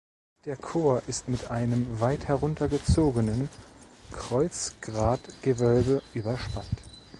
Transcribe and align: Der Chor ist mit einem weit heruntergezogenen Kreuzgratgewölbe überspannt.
Der 0.45 0.55
Chor 0.57 1.03
ist 1.05 1.27
mit 1.29 1.51
einem 1.51 1.99
weit 1.99 2.27
heruntergezogenen 2.27 3.49
Kreuzgratgewölbe 4.11 6.01
überspannt. 6.15 6.81